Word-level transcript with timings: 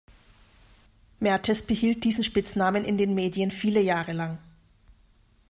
Mertes 1.19 1.61
behielt 1.63 2.03
diesen 2.05 2.23
Spitznamen 2.23 2.85
in 2.85 2.97
den 2.97 3.13
Medien 3.13 3.51
viele 3.51 3.81
Jahre 3.81 4.13
lang. 4.13 4.39